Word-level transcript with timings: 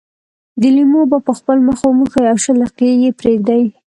د 0.61 0.63
لیمو 0.75 0.99
اوبه 1.03 1.17
په 1.27 1.31
خپل 1.39 1.57
مخ 1.67 1.77
وموښئ 1.83 2.23
او 2.31 2.37
شل 2.43 2.57
دقيقې 2.63 2.89
یې 3.03 3.09
پرېږدئ. 3.19 3.63